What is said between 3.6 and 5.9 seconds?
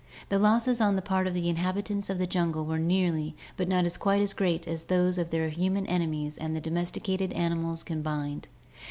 not quite as great as those of their human